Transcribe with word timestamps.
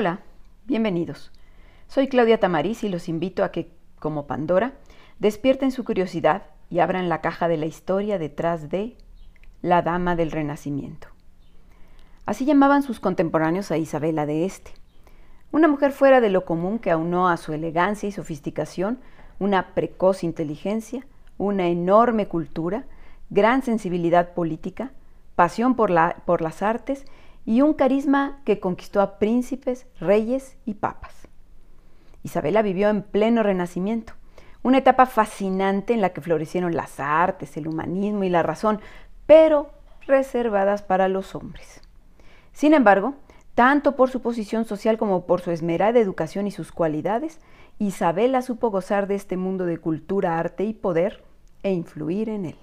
Hola, 0.00 0.20
bienvenidos. 0.64 1.32
Soy 1.88 2.06
Claudia 2.06 2.38
Tamariz 2.38 2.84
y 2.84 2.88
los 2.88 3.08
invito 3.08 3.42
a 3.42 3.50
que, 3.50 3.72
como 3.98 4.28
Pandora, 4.28 4.74
despierten 5.18 5.72
su 5.72 5.82
curiosidad 5.82 6.44
y 6.70 6.78
abran 6.78 7.08
la 7.08 7.20
caja 7.20 7.48
de 7.48 7.56
la 7.56 7.66
historia 7.66 8.16
detrás 8.16 8.68
de 8.68 8.96
la 9.60 9.82
Dama 9.82 10.14
del 10.14 10.30
Renacimiento. 10.30 11.08
Así 12.26 12.44
llamaban 12.44 12.84
sus 12.84 13.00
contemporáneos 13.00 13.72
a 13.72 13.76
Isabela 13.76 14.24
de 14.24 14.44
Este, 14.44 14.70
una 15.50 15.66
mujer 15.66 15.90
fuera 15.90 16.20
de 16.20 16.30
lo 16.30 16.44
común 16.44 16.78
que 16.78 16.92
aunó 16.92 17.28
a 17.28 17.36
su 17.36 17.52
elegancia 17.52 18.08
y 18.08 18.12
sofisticación 18.12 19.00
una 19.40 19.74
precoz 19.74 20.22
inteligencia, 20.22 21.08
una 21.38 21.66
enorme 21.66 22.28
cultura, 22.28 22.84
gran 23.30 23.62
sensibilidad 23.62 24.32
política, 24.32 24.92
pasión 25.34 25.74
por, 25.74 25.90
por 26.24 26.40
las 26.40 26.62
artes 26.62 27.04
y 27.48 27.62
un 27.62 27.72
carisma 27.72 28.42
que 28.44 28.60
conquistó 28.60 29.00
a 29.00 29.18
príncipes, 29.18 29.86
reyes 29.98 30.58
y 30.66 30.74
papas. 30.74 31.14
Isabela 32.22 32.60
vivió 32.60 32.90
en 32.90 33.00
pleno 33.00 33.42
renacimiento, 33.42 34.12
una 34.62 34.76
etapa 34.76 35.06
fascinante 35.06 35.94
en 35.94 36.02
la 36.02 36.10
que 36.10 36.20
florecieron 36.20 36.76
las 36.76 37.00
artes, 37.00 37.56
el 37.56 37.66
humanismo 37.66 38.24
y 38.24 38.28
la 38.28 38.42
razón, 38.42 38.82
pero 39.24 39.70
reservadas 40.06 40.82
para 40.82 41.08
los 41.08 41.34
hombres. 41.34 41.80
Sin 42.52 42.74
embargo, 42.74 43.14
tanto 43.54 43.96
por 43.96 44.10
su 44.10 44.20
posición 44.20 44.66
social 44.66 44.98
como 44.98 45.24
por 45.24 45.40
su 45.40 45.50
esmerada 45.50 45.98
educación 45.98 46.46
y 46.46 46.50
sus 46.50 46.70
cualidades, 46.70 47.40
Isabela 47.78 48.42
supo 48.42 48.70
gozar 48.70 49.06
de 49.06 49.14
este 49.14 49.38
mundo 49.38 49.64
de 49.64 49.78
cultura, 49.78 50.38
arte 50.38 50.64
y 50.64 50.74
poder 50.74 51.24
e 51.62 51.72
influir 51.72 52.28
en 52.28 52.44
él. 52.44 52.58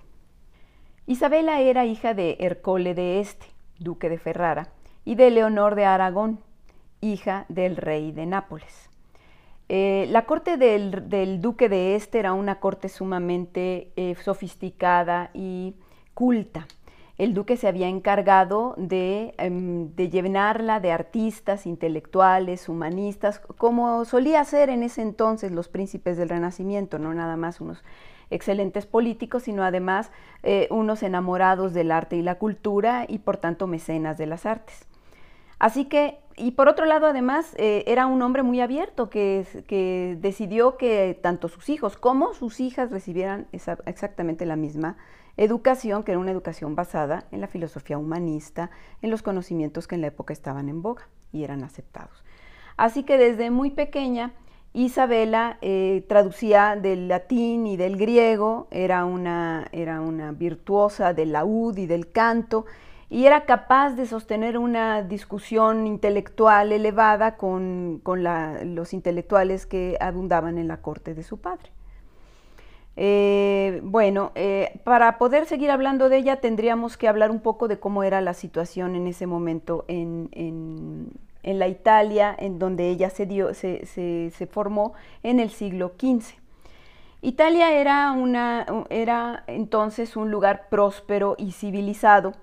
Isabela 1.08 1.60
era 1.60 1.86
hija 1.86 2.14
de 2.14 2.38
Ercole 2.40 2.94
de 2.94 3.20
Este, 3.20 3.55
duque 3.80 4.10
de 4.10 4.18
Ferrara, 4.18 4.70
y 5.04 5.16
de 5.16 5.30
Leonor 5.32 5.76
de 5.76 5.86
Aragón, 5.86 6.40
hija 7.02 7.46
del 7.50 7.78
rey 7.78 8.12
de 8.12 8.26
Nápoles. 8.26 8.90
Eh, 9.68 10.08
la 10.12 10.26
corte 10.26 10.58
del, 10.58 11.42
duque 11.42 11.70
de 11.70 11.96
Este 11.96 12.20
era 12.20 12.34
una 12.34 12.60
corte 12.60 12.88
sumamente 12.88 13.92
eh, 13.96 14.16
sofisticada 14.24 15.32
y 15.34 15.76
culta. 16.14 16.68
El 17.18 17.34
duque 17.34 17.56
se 17.56 17.68
había 17.68 17.88
encargado 17.88 18.76
de, 18.78 19.34
em, 19.38 19.96
de, 19.96 20.10
llenarla 20.10 20.82
de 20.82 20.92
artistas, 20.92 21.66
intelectuales, 21.66 22.68
humanistas, 22.68 23.40
como 23.40 24.04
solía 24.04 24.42
hacer 24.42 24.70
en 24.70 24.84
ese 24.84 25.02
entonces 25.02 25.52
los 25.52 25.70
príncipes 25.70 26.18
del 26.18 26.30
Renacimiento, 26.30 27.00
no 27.00 27.14
nada 27.14 27.38
más 27.38 27.62
unos 27.62 27.84
excelentes 28.30 28.86
políticos, 28.86 29.44
sino 29.44 29.64
además 29.64 30.12
eh, 30.44 30.68
unos 30.72 31.04
enamorados 31.04 31.74
del 31.74 31.92
arte 31.92 32.16
y 32.16 32.22
la 32.22 32.36
cultura 32.36 33.06
y 33.08 33.20
por 33.20 33.38
tanto 33.38 33.68
mecenas 33.68 34.18
de 34.18 34.26
las 34.26 34.46
artes. 34.46 34.88
Así 35.58 35.86
que, 35.86 36.20
y 36.36 36.52
por 36.52 36.68
otro 36.68 36.86
lado, 36.86 37.08
además, 37.08 37.56
eh, 37.58 37.84
era 37.88 38.08
un 38.08 38.22
hombre 38.22 38.44
muy 38.44 38.60
abierto 38.60 39.10
que, 39.10 39.46
que, 39.68 40.18
decidió 40.20 40.76
que 40.78 41.18
tanto 41.22 41.48
sus 41.48 41.70
hijos 41.70 41.96
como 41.98 42.34
sus 42.34 42.60
hijas 42.60 42.92
recibieran 42.92 43.48
exactamente 43.52 44.46
la 44.46 44.58
misma 44.58 44.98
educación, 45.38 46.04
que 46.04 46.12
era 46.12 46.20
una 46.20 46.32
educación 46.32 46.76
basada 46.76 47.26
en 47.32 47.42
la 47.42 47.48
filosofía 47.48 47.98
humanista, 47.98 48.70
en 49.02 49.12
los 49.12 49.22
conocimientos 49.22 49.88
que 49.88 49.96
en 49.96 50.02
la 50.02 50.08
época 50.08 50.34
estaban 50.34 50.68
en 50.70 50.82
boga 50.82 51.08
y 51.32 51.44
eran 51.44 51.64
aceptados. 51.64 52.24
Así 52.78 53.04
que 53.04 53.18
desde 53.18 53.50
muy 53.52 53.72
pequeña, 53.72 54.34
Isabela 54.76 55.58
eh, 55.62 56.04
traducía 56.10 56.76
del 56.76 57.08
latín 57.08 57.66
y 57.66 57.78
del 57.78 57.96
griego, 57.96 58.68
era 58.72 59.06
una, 59.06 59.68
era 59.72 60.02
una 60.02 60.34
virtuosa 60.34 61.14
del 61.14 61.32
laúd 61.32 61.78
y 61.78 61.86
del 61.86 62.12
canto, 62.12 62.66
y 63.10 63.26
era 63.26 63.46
capaz 63.46 63.92
de 63.92 64.06
sostener 64.06 64.58
una 64.58 65.02
discusión 65.02 65.88
intelectual 65.88 66.74
elevada 66.74 67.38
con, 67.38 68.02
los 68.04 68.94
intelectuales 68.94 69.66
que 69.66 69.96
abundaban 70.02 70.58
en 70.58 70.68
la 70.68 70.82
corte 70.82 71.14
de 71.14 71.24
su 71.24 71.40
padre. 71.40 71.72
Eh, 72.98 73.80
bueno, 73.82 74.34
eh, 74.36 74.82
para 74.84 75.18
poder 75.18 75.46
seguir 75.46 75.72
hablando 75.72 76.10
de 76.10 76.18
ella 76.18 76.42
tendríamos 76.42 76.98
que 76.98 77.08
hablar 77.08 77.32
un 77.32 77.40
poco 77.40 77.70
de 77.70 77.80
cómo 77.80 78.04
era 78.04 78.20
la 78.20 78.34
situación 78.34 78.96
en 78.96 79.08
ese 79.08 79.26
momento 79.26 79.86
en, 79.88 80.28
en, 80.34 81.12
la 81.54 81.68
Italia 81.68 82.36
en 82.38 82.60
donde 82.60 82.90
ella 82.90 83.10
se, 83.10 83.26
dio, 83.26 83.54
se, 83.54 83.86
se, 83.86 84.48
formó 84.48 84.94
en 85.24 85.40
el 85.40 85.50
siglo 85.52 85.94
XV. 86.00 86.36
Italia 87.22 87.72
era, 87.72 88.12
una, 88.12 88.66
era 88.90 89.44
entonces 89.48 90.16
un 90.16 90.32
lugar 90.32 90.68
próspero 90.70 91.36
y 91.38 91.52
civilizado 91.52 92.34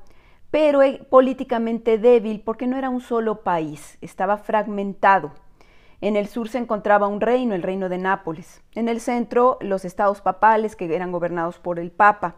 pero 0.52 0.82
eh, 0.82 1.04
políticamente 1.08 1.98
débil 1.98 2.42
porque 2.42 2.68
no 2.68 2.76
era 2.76 2.90
un 2.90 3.00
solo 3.00 3.42
país, 3.42 3.98
estaba 4.02 4.36
fragmentado. 4.36 5.32
En 6.02 6.14
el 6.14 6.28
sur 6.28 6.48
se 6.48 6.58
encontraba 6.58 7.06
un 7.06 7.20
reino, 7.20 7.54
el 7.54 7.62
reino 7.62 7.88
de 7.88 7.96
Nápoles. 7.96 8.62
En 8.74 8.88
el 8.88 9.00
centro, 9.00 9.56
los 9.60 9.84
estados 9.84 10.20
papales 10.20 10.76
que 10.76 10.94
eran 10.94 11.10
gobernados 11.10 11.58
por 11.58 11.78
el 11.78 11.90
Papa. 11.90 12.34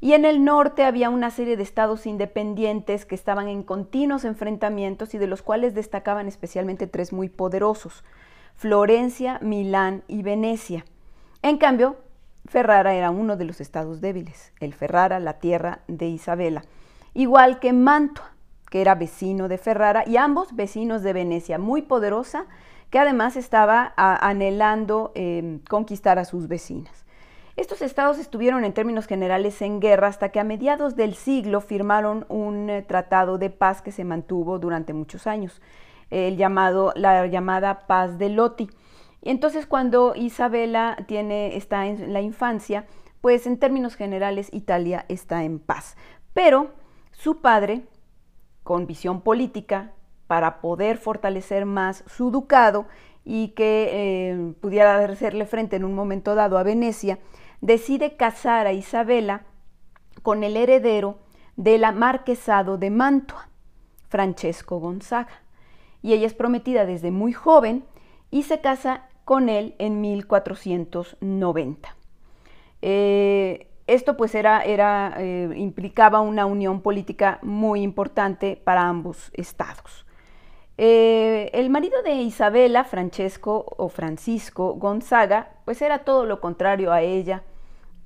Y 0.00 0.12
en 0.12 0.24
el 0.24 0.44
norte 0.44 0.84
había 0.84 1.10
una 1.10 1.30
serie 1.30 1.56
de 1.56 1.62
estados 1.62 2.06
independientes 2.06 3.04
que 3.04 3.14
estaban 3.14 3.48
en 3.48 3.62
continuos 3.62 4.24
enfrentamientos 4.24 5.14
y 5.14 5.18
de 5.18 5.26
los 5.26 5.42
cuales 5.42 5.74
destacaban 5.74 6.28
especialmente 6.28 6.86
tres 6.86 7.12
muy 7.12 7.28
poderosos, 7.28 8.04
Florencia, 8.54 9.38
Milán 9.42 10.04
y 10.08 10.22
Venecia. 10.22 10.84
En 11.42 11.58
cambio, 11.58 11.96
Ferrara 12.46 12.94
era 12.94 13.10
uno 13.10 13.36
de 13.36 13.44
los 13.44 13.60
estados 13.60 14.00
débiles, 14.00 14.52
el 14.60 14.74
Ferrara, 14.74 15.20
la 15.20 15.34
tierra 15.34 15.80
de 15.88 16.06
Isabela 16.06 16.62
igual 17.18 17.58
que 17.58 17.72
Mantua, 17.72 18.32
que 18.70 18.80
era 18.80 18.94
vecino 18.94 19.48
de 19.48 19.58
Ferrara, 19.58 20.04
y 20.06 20.16
ambos 20.16 20.54
vecinos 20.54 21.02
de 21.02 21.12
Venecia, 21.12 21.58
muy 21.58 21.82
poderosa, 21.82 22.46
que 22.90 22.98
además 23.00 23.34
estaba 23.36 23.92
anhelando 23.96 25.10
em, 25.16 25.58
conquistar 25.68 26.20
a 26.20 26.24
sus 26.24 26.46
vecinas. 26.46 27.04
Estos 27.58 27.82
estados 27.82 28.20
estuvieron 28.20 28.64
en 28.64 28.72
términos 28.72 29.08
generales 29.08 29.60
en 29.62 29.80
guerra 29.80 30.06
hasta 30.06 30.28
que 30.28 30.38
a 30.38 30.44
mediados 30.44 30.94
del 30.94 31.16
siglo 31.16 31.60
firmaron 31.60 32.24
un 32.28 32.70
eh, 32.70 32.82
tratado 32.82 33.36
de 33.36 33.50
paz 33.50 33.82
que 33.82 33.90
se 33.90 34.04
mantuvo 34.04 34.60
durante 34.60 34.92
muchos 34.92 35.26
años, 35.26 35.60
la 36.08 37.26
llamada 37.26 37.88
paz 37.88 38.16
de 38.16 38.28
Loti. 38.28 38.70
Y 39.22 39.30
entonces 39.30 39.66
cuando 39.66 40.14
Isabela 40.14 40.98
tiene, 41.08 41.56
está 41.56 41.88
en 41.88 42.12
la 42.12 42.20
infancia, 42.20 42.86
pues 43.20 43.44
en 43.44 43.58
términos 43.58 43.96
generales 43.96 44.50
Italia 44.52 45.04
está 45.08 45.42
en 45.42 45.58
paz. 45.58 45.96
Pero 46.34 46.70
su 47.10 47.40
padre, 47.40 47.82
con 48.62 48.86
visión 48.86 49.20
política, 49.20 49.94
para 50.28 50.60
poder 50.60 50.96
fortalecer 50.96 51.66
más 51.66 52.04
su 52.06 52.30
ducado 52.30 52.86
y 53.24 53.48
que 53.48 53.88
eh, 53.90 54.54
pudiera 54.60 55.04
hacerle 55.04 55.44
frente 55.44 55.74
en 55.74 55.84
un 55.84 55.94
momento 55.94 56.36
dado 56.36 56.56
a 56.56 56.62
Venecia, 56.62 57.18
decide 57.60 58.16
casar 58.16 58.66
a 58.66 58.72
Isabela 58.72 59.42
con 60.22 60.44
el 60.44 60.56
heredero 60.56 61.18
del 61.56 61.84
marquesado 61.94 62.78
de 62.78 62.90
Mantua, 62.90 63.48
Francesco 64.08 64.78
Gonzaga. 64.78 65.42
Y 66.02 66.12
ella 66.12 66.26
es 66.26 66.34
prometida 66.34 66.86
desde 66.86 67.10
muy 67.10 67.32
joven 67.32 67.84
y 68.30 68.44
se 68.44 68.60
casa 68.60 69.08
con 69.24 69.48
él 69.48 69.74
en 69.78 70.00
1490. 70.00 71.96
Esto 73.88 74.18
pues 74.18 74.34
era, 74.34 74.62
era 74.64 75.14
eh, 75.16 75.50
implicaba 75.56 76.20
una 76.20 76.44
unión 76.44 76.82
política 76.82 77.38
muy 77.40 77.80
importante 77.80 78.60
para 78.62 78.86
ambos 78.86 79.30
estados. 79.32 80.04
Eh, 80.76 81.50
el 81.54 81.70
marido 81.70 82.02
de 82.02 82.12
Isabela, 82.16 82.84
Francesco 82.84 83.64
o 83.78 83.88
Francisco 83.88 84.74
Gonzaga, 84.74 85.52
pues 85.64 85.80
era 85.80 86.00
todo 86.00 86.26
lo 86.26 86.38
contrario 86.38 86.92
a 86.92 87.00
ella, 87.00 87.44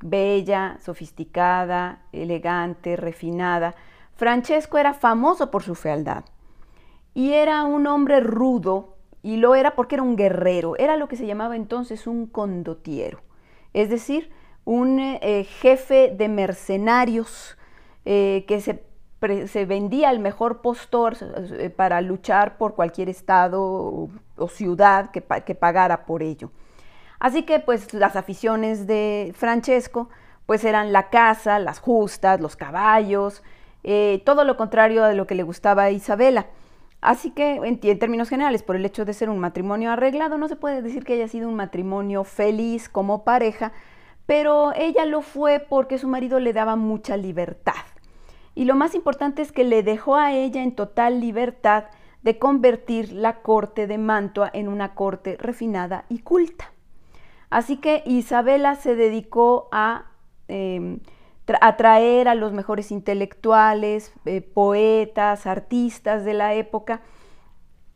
bella, 0.03 0.79
sofisticada, 0.81 2.03
elegante, 2.13 2.97
refinada. 2.97 3.75
Francesco 4.15 4.79
era 4.79 4.93
famoso 4.95 5.51
por 5.51 5.63
su 5.63 5.75
fealdad 5.75 6.25
y 7.15 7.33
era 7.33 7.65
un 7.65 7.87
hombre 7.87 8.21
rudo 8.21 8.97
y 9.23 9.37
lo 9.37 9.55
era 9.55 9.75
porque 9.75 9.95
era 9.97 10.03
un 10.03 10.17
guerrero, 10.17 10.77
era 10.77 10.97
lo 10.97 11.09
que 11.09 11.17
se 11.17 11.27
llamaba 11.27 11.57
entonces 11.57 12.07
un 12.07 12.27
condotiero, 12.27 13.21
es 13.73 13.89
decir, 13.89 14.31
un 14.65 14.99
eh, 15.01 15.45
jefe 15.45 16.13
de 16.17 16.29
mercenarios 16.29 17.57
eh, 18.05 18.45
que 18.47 18.61
se, 18.61 18.85
vendía 19.67 20.09
al 20.09 20.19
mejor 20.19 20.61
postor 20.61 21.17
eh, 21.59 21.71
para 21.71 22.01
luchar 22.01 22.59
por 22.59 22.75
cualquier 22.75 23.09
estado 23.09 23.63
o, 24.37 24.49
ciudad 24.49 25.11
que, 25.13 25.21
pagara 25.21 26.05
por 26.05 26.23
ello. 26.23 26.51
Así 27.23 27.45
que 27.45 27.61
pues 27.61 27.95
las 27.95 28.17
aficiones 28.17 28.89
de 28.89 29.33
Francesco 29.37 30.09
pues 30.45 30.65
eran 30.65 30.93
la 30.93 31.09
caza, 31.09 31.61
las 31.61 31.79
justas, 31.79 32.41
los 32.41 32.57
caballos, 32.57 33.45
todo 34.25 34.43
lo 34.43 34.57
contrario 34.57 35.05
de 35.05 35.15
lo 35.15 35.29
que 35.29 35.37
le 35.37 35.45
gustaba 35.45 35.85
a 35.85 35.93
Isabela. 35.93 36.47
Así 37.01 37.31
que 37.31 37.53
en, 37.55 37.79
en, 37.81 37.99
términos 38.01 38.29
generales, 38.29 38.65
por 38.65 38.75
el 38.75 38.85
hecho 38.85 39.05
de 39.05 39.13
ser 39.13 39.31
un 39.31 39.39
matrimonio 39.39 39.93
arreglado, 39.93 40.37
no 40.37 40.49
se 40.49 40.57
puede 40.57 40.83
decir 40.83 41.05
que 41.05 41.13
haya 41.13 41.29
sido 41.29 41.49
un 41.49 41.55
matrimonio 41.55 42.25
feliz 42.25 42.89
como 42.89 43.23
pareja, 43.23 43.71
pero 44.27 44.73
ella 44.75 45.05
lo 45.05 45.23
fue 45.23 45.61
porque 45.61 45.99
su 45.99 46.09
marido 46.09 46.41
le 46.41 46.53
daba 46.53 46.75
mucha 46.75 47.17
libertad. 47.17 47.85
Y 48.57 48.65
lo 48.65 48.75
más 48.75 48.97
importante 48.97 49.43
es 49.43 49.53
que 49.53 49.63
le 49.63 49.85
dejó 49.85 50.17
a 50.17 50.33
ella 50.33 50.61
en 50.65 50.75
total 50.75 51.21
libertad 51.21 51.85
de 52.23 52.41
convertir 52.41 53.13
la 53.13 53.43
corte 53.43 53.87
de 53.87 53.99
Mantua 53.99 54.51
en 54.53 54.67
una 54.67 54.97
corte 54.97 55.37
refinada 55.39 56.05
y 56.09 56.19
culta. 56.19 56.73
Así 57.53 57.77
que 57.77 58.03
Isabela 58.07 58.77
se 58.77 58.97
dedicó 58.97 59.69
a 59.73 60.07
em, 60.49 61.01
atraer 61.61 62.27
a 62.29 62.35
los 62.35 62.55
mejores 62.55 62.91
intelectuales, 62.91 64.15
eh, 64.25 64.41
poetas, 64.41 65.47
artistas 65.47 66.25
de 66.25 66.33
la 66.33 66.55
época, 66.55 67.03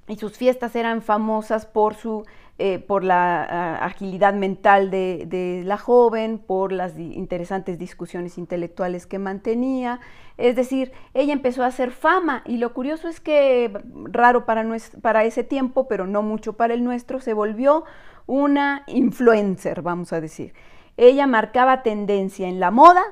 y 0.08 0.16
sus 0.16 0.36
fiestas 0.36 0.76
eran 0.76 1.00
famosas 1.00 1.64
por 1.64 1.94
su 1.94 2.24
eh, 2.58 2.78
por 2.78 3.04
la 3.04 3.76
agilidad 3.84 4.32
mental 4.32 4.90
de, 4.90 5.62
la 5.66 5.76
joven, 5.76 6.38
por 6.38 6.72
las 6.72 6.98
interesantes 6.98 7.78
discusiones 7.78 8.38
intelectuales 8.38 9.06
que 9.06 9.18
mantenía. 9.18 10.00
Es 10.38 10.56
decir, 10.56 10.92
ella 11.12 11.34
empezó 11.34 11.64
a 11.64 11.66
hacer 11.66 11.90
fama 11.90 12.42
y 12.46 12.56
lo 12.56 12.72
curioso 12.72 13.08
es 13.08 13.20
que, 13.20 13.78
raro 14.04 14.46
para, 14.46 14.66
para 15.02 15.24
ese 15.24 15.44
tiempo, 15.44 15.86
pero 15.86 16.06
no 16.06 16.22
mucho 16.22 16.54
para 16.54 16.72
el 16.72 16.82
nuestro, 16.82 17.20
se 17.20 17.34
volvió 17.34 17.84
una 18.26 18.84
influencer, 18.86 19.82
vamos 19.82 20.12
a 20.12 20.20
decir. 20.20 20.54
Ella 20.96 21.26
marcaba 21.26 21.82
tendencia 21.82 22.48
en 22.48 22.60
la 22.60 22.70
moda, 22.70 23.02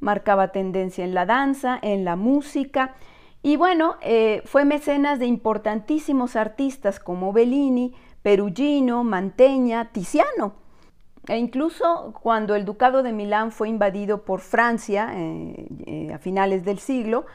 marcaba 0.00 0.48
tendencia 0.48 1.04
en 1.04 1.14
la 1.14 1.26
danza, 1.26 1.78
en 1.80 2.04
la 2.04 2.16
música. 2.16 2.94
Y 3.42 3.56
bueno, 3.56 3.96
eh, 4.02 4.42
fue 4.44 4.64
mecenas 4.64 5.18
de 5.18 5.26
importantísimos 5.26 6.36
artistas 6.36 7.00
como 7.00 7.32
Bellini, 7.32 7.94
Perugino, 8.22 9.04
Mantegna, 9.04 9.92
Tiziano. 9.92 10.54
E 11.26 11.36
incluso 11.36 12.14
cuando 12.20 12.54
el 12.54 12.64
Ducado 12.64 13.02
de 13.02 13.12
Milán 13.12 13.52
fue 13.52 13.68
invadido 13.68 14.24
por 14.24 14.40
Francia 14.40 15.12
eh, 15.14 15.68
eh, 15.86 16.12
a 16.12 16.18
finales 16.18 16.64
del 16.64 16.78
siglo, 16.78 17.26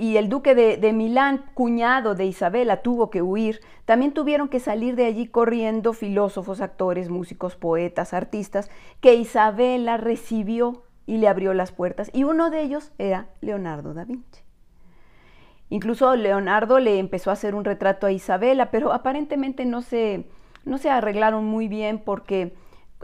y 0.00 0.16
el 0.16 0.30
duque 0.30 0.54
de, 0.54 0.92
Milán, 0.94 1.44
cuñado 1.52 2.14
de 2.14 2.24
Isabela, 2.24 2.78
tuvo 2.80 3.10
que 3.10 3.20
huir, 3.20 3.60
también 3.84 4.12
tuvieron 4.14 4.48
que 4.48 4.58
salir 4.58 4.96
de 4.96 5.04
allí 5.04 5.26
corriendo 5.26 5.92
filósofos, 5.92 6.62
actores, 6.62 7.10
músicos, 7.10 7.54
poetas, 7.54 8.14
artistas, 8.14 8.70
que 9.02 9.14
Isabela 9.14 9.98
recibió 9.98 10.84
y 11.04 11.18
le 11.18 11.28
abrió 11.28 11.52
las 11.52 11.70
puertas. 11.70 12.10
Y 12.14 12.24
uno 12.24 12.48
de 12.48 12.62
ellos 12.62 12.92
era 12.96 13.28
Leonardo 13.42 13.92
da 13.92 14.06
Vinci. 14.06 14.40
Incluso 15.68 16.16
Leonardo 16.16 16.78
le 16.78 16.98
empezó 16.98 17.28
a 17.28 17.34
hacer 17.34 17.54
un 17.54 17.66
retrato 17.66 18.06
a 18.06 18.12
Isabela, 18.12 18.70
pero 18.70 18.94
aparentemente 18.94 19.66
no 19.66 19.82
se, 19.82 20.30
no 20.64 20.78
se 20.78 20.88
arreglaron 20.88 21.44
muy 21.44 21.68
bien 21.68 21.98
porque 21.98 22.54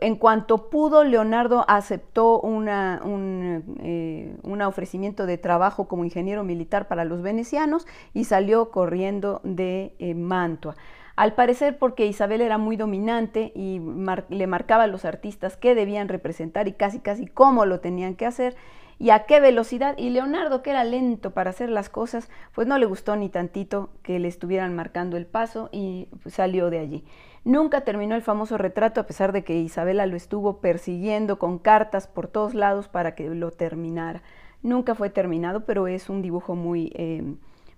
en 0.01 0.17
cuanto 0.17 0.69
pudo, 0.69 1.05
Leonardo 1.05 1.65
aceptó 1.69 2.41
una, 2.41 3.01
un 3.03 3.77
eh, 3.81 4.37
ofrecimiento 4.67 5.27
de 5.27 5.39
trabajo 5.39 5.89
como 5.89 6.05
ingeniero 6.05 6.45
militar 6.45 6.87
para 6.87 7.05
los 7.05 7.23
venecianos 7.23 7.87
y 8.13 8.25
salió 8.25 8.71
corriendo 8.71 9.41
de 9.43 9.95
eh, 9.99 10.15
Mantua. 10.15 10.77
Al 11.17 11.35
parecer 11.35 11.79
porque 11.79 12.05
Isabel 12.07 12.43
era 12.43 12.59
muy 12.59 12.77
dominante 12.77 13.53
y 13.55 13.81
le 14.29 14.47
marcaba 14.47 14.85
a 14.85 14.87
los 14.87 15.07
artistas 15.07 15.57
qué 15.57 15.75
debían 15.75 16.09
representar 16.09 16.69
y 16.69 16.73
casi 16.73 16.99
casi 16.99 17.27
cómo 17.27 17.65
lo 17.65 17.81
tenían 17.81 18.17
que 18.17 18.27
hacer, 18.27 18.55
y 18.99 19.11
a 19.11 19.25
qué 19.27 19.41
velocidad. 19.41 19.97
Y 19.99 20.11
Leonardo, 20.11 20.63
que 20.63 20.71
era 20.71 20.85
lento 20.85 21.33
para 21.33 21.51
hacer 21.51 21.71
las 21.71 21.89
cosas, 21.89 22.29
pues 22.55 22.67
no 22.67 22.79
le 22.79 22.87
gustó 22.87 23.17
ni 23.17 23.29
tantito 23.29 23.91
que 24.03 24.19
le 24.19 24.29
estuvieran 24.29 24.75
marcando 24.75 25.17
el 25.17 25.27
paso 25.27 25.69
y 25.73 26.09
salió 26.27 26.71
de 26.71 26.79
allí. 26.79 27.05
Nunca 27.45 27.83
terminó 27.83 28.17
el 28.17 28.23
famoso 28.23 28.59
retrato, 28.59 29.01
a 29.01 29.07
pesar 29.07 29.33
de 29.33 29.45
que 29.45 29.57
Isabela 29.59 30.07
lo 30.07 30.17
estuvo 30.17 30.59
persiguiendo 30.61 31.39
con 31.39 31.59
cartas 31.59 32.09
por 32.09 32.27
todos 32.27 32.55
lados 32.55 32.89
para 32.89 33.15
que 33.15 33.29
lo 33.29 33.51
terminara. 33.53 34.23
Nunca 34.63 34.95
fue 34.95 35.11
terminado, 35.11 35.65
pero 35.65 35.87
es 35.87 36.09
un 36.11 36.23
dibujo 36.23 36.57
muy, 36.57 36.93
eh, 36.97 37.23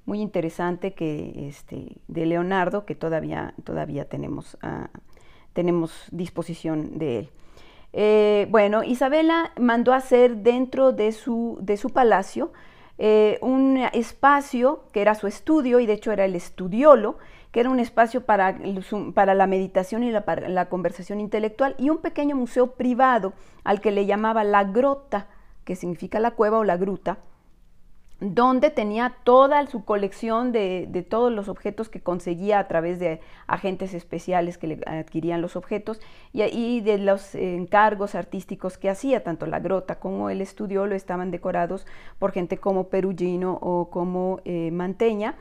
muy 0.06 0.23
interesante 0.23 0.94
que, 0.94 1.49
este, 1.49 1.97
de 2.06 2.25
Leonardo 2.25 2.87
que 2.87 2.94
todavía, 2.94 3.53
todavía 3.64 4.06
tenemos, 4.06 4.56
ah, 4.62 4.88
tenemos 5.53 6.06
disposición 6.12 6.99
de 6.99 7.19
él. 7.19 7.31
Eh, 8.00 8.47
bueno, 8.50 8.85
Isabela 8.85 9.50
mandó 9.59 9.93
hacer 9.93 10.37
dentro 10.37 10.93
de 10.93 11.11
su, 11.11 11.59
de 11.61 11.77
su 11.77 11.91
palacio 11.91 12.53
eh, 12.97 13.41
un 13.43 13.77
espacio 13.93 14.85
que 14.93 15.00
era 15.00 15.17
su 15.17 15.27
estudio 15.27 15.81
y 15.81 15.87
de 15.87 15.95
hecho 15.95 16.12
era 16.12 16.25
el 16.25 16.37
estudiolo, 16.37 17.19
que 17.50 17.59
era 17.59 17.71
un 17.71 17.81
espacio 17.81 18.25
para, 18.25 18.56
para 19.15 19.35
la 19.35 19.49
meditación 19.49 20.05
y 20.05 20.12
la, 20.12 20.25
la 20.47 20.69
conversación 20.69 21.19
intelectual 21.19 21.75
y 21.77 21.91
un 21.91 21.99
pequeño 21.99 22.37
museo 22.37 22.69
privado 22.77 23.33
al 23.65 23.81
que 23.81 23.91
le 23.91 24.06
llamaba 24.06 24.45
la 24.45 24.62
grota, 24.62 25.27
que 25.65 25.75
significa 25.75 26.21
la 26.21 26.31
cueva 26.31 26.59
o 26.59 26.65
la 26.65 26.77
gruta, 26.77 27.19
donde 28.20 28.70
tenía 28.70 29.15
toda 29.23 29.65
su 29.67 29.85
colección 29.85 30.50
de, 30.50 31.06
todos 31.09 31.32
los 31.32 31.49
objetos 31.49 31.88
que 31.88 32.00
conseguía 32.00 32.59
a 32.59 32.67
través 32.67 32.99
de 32.99 33.20
agentes 33.47 33.94
especiales 33.94 34.59
que 34.59 34.67
le 34.67 34.81
adquirían 34.87 35.41
los 35.41 35.55
objetos 35.55 36.00
y, 36.32 36.81
de 36.81 36.99
los 36.99 37.35
encargos 37.37 38.17
artísticos 38.17 38.76
que 38.76 38.91
hacía, 38.91 39.23
tanto 39.23 39.47
la 39.47 39.61
grota 39.61 40.00
como 40.00 40.31
el 40.31 40.41
estudio 40.41 40.87
lo 40.87 40.97
estaban 40.97 41.31
decorados 41.31 41.87
por 42.19 42.32
gente 42.32 42.59
como 42.59 42.88
Perugino 42.88 43.59
o 43.62 43.88
como 43.91 44.41
eh, 44.44 44.71
Manteña. 44.73 45.37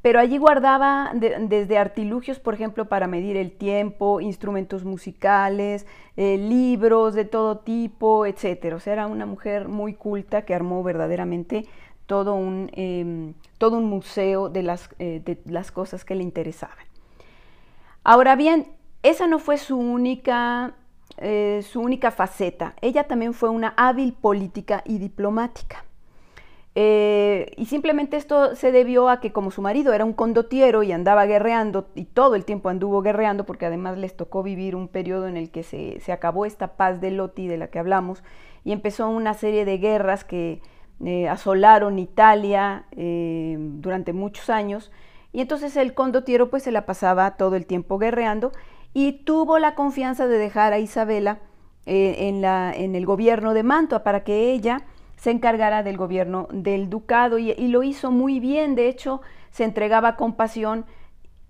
Pero 0.00 0.20
allí 0.20 0.38
guardaba 0.38 1.10
desde 1.12 1.76
artilugios, 1.76 2.38
por 2.38 2.54
ejemplo, 2.54 2.84
para 2.84 3.08
medir 3.08 3.36
el 3.36 3.50
tiempo, 3.50 4.20
instrumentos 4.20 4.84
musicales, 4.84 5.86
eh, 6.16 6.38
libros 6.38 7.14
de 7.14 7.24
todo 7.24 7.58
tipo, 7.58 8.24
etc. 8.24 8.74
O 8.76 8.80
sea, 8.80 8.92
era 8.92 9.06
una 9.08 9.26
mujer 9.26 9.66
muy 9.66 9.94
culta 9.94 10.42
que 10.42 10.54
armó 10.54 10.84
verdaderamente 10.84 11.66
todo 12.08 12.34
un, 12.34 12.70
em, 12.72 13.34
todo 13.58 13.76
un 13.76 13.84
museo 13.84 14.48
de 14.48 14.62
las, 14.62 14.88
eh, 14.98 15.20
de 15.22 15.38
las 15.44 15.70
cosas 15.70 16.06
que 16.06 16.14
le 16.14 16.22
interesaban. 16.22 16.86
Ahora 18.02 18.34
bien, 18.34 18.68
esa 19.02 19.26
no 19.26 19.38
fue 19.38 19.58
su 19.58 19.76
única, 19.78 20.72
eh, 21.18 21.60
su 21.62 21.80
única 21.80 22.10
faceta. 22.10 22.74
Ella 22.80 23.04
también 23.04 23.34
fue 23.34 23.50
una 23.50 23.74
hábil 23.76 24.14
política 24.14 24.82
y 24.86 24.96
diplomática. 24.98 25.84
Eh, 26.74 27.52
y 27.58 27.66
simplemente 27.66 28.16
esto 28.16 28.56
se 28.56 28.72
debió 28.72 29.10
a 29.10 29.20
que 29.20 29.30
como 29.32 29.50
su 29.50 29.60
marido 29.60 29.92
era 29.92 30.06
un 30.06 30.14
condotiero 30.14 30.82
y 30.82 30.92
andaba 30.92 31.26
guerreando, 31.26 31.88
y 31.94 32.04
todo 32.06 32.36
el 32.36 32.46
tiempo 32.46 32.70
anduvo 32.70 33.02
guerreando, 33.02 33.44
porque 33.44 33.66
además 33.66 33.98
les 33.98 34.16
tocó 34.16 34.42
vivir 34.42 34.74
un 34.76 34.88
periodo 34.88 35.28
en 35.28 35.36
el 35.36 35.50
que 35.50 35.62
se, 35.62 36.00
se 36.00 36.12
acabó 36.12 36.46
esta 36.46 36.76
paz 36.76 37.02
de 37.02 37.10
Loti 37.10 37.48
de 37.48 37.58
la 37.58 37.66
que 37.66 37.80
hablamos, 37.80 38.22
y 38.64 38.72
empezó 38.72 39.10
una 39.10 39.34
serie 39.34 39.66
de 39.66 39.76
guerras 39.76 40.24
que, 40.24 40.62
eh, 41.04 41.28
asolaron 41.28 41.98
Italia 41.98 42.84
eh, 42.92 43.56
durante 43.58 44.12
muchos 44.12 44.50
años. 44.50 44.90
Y 45.32 45.40
entonces 45.40 45.76
el 45.76 45.94
condottiero 45.94 46.50
pues 46.50 46.62
se 46.62 46.72
la 46.72 46.86
pasaba 46.86 47.36
todo 47.36 47.56
el 47.56 47.66
tiempo 47.66 47.98
guerreando 47.98 48.52
y 48.94 49.24
tuvo 49.24 49.58
la 49.58 49.74
confianza 49.74 50.26
de 50.26 50.38
dejar 50.38 50.72
a 50.72 50.78
Isabela 50.78 51.38
eh, 51.86 52.28
en, 52.28 52.40
la, 52.40 52.72
en, 52.74 52.94
el 52.96 53.06
gobierno 53.06 53.54
de 53.54 53.62
Mantua 53.62 54.02
para 54.02 54.24
que 54.24 54.52
ella 54.52 54.82
se 55.16 55.30
encargara 55.30 55.82
del 55.82 55.96
gobierno 55.96 56.48
del 56.50 56.90
ducado. 56.90 57.38
Y, 57.38 57.52
y 57.52 57.68
lo 57.68 57.82
hizo 57.82 58.10
muy 58.10 58.40
bien, 58.40 58.74
de 58.74 58.88
hecho 58.88 59.20
se 59.50 59.64
entregaba 59.64 60.16
con 60.16 60.34
pasión 60.34 60.86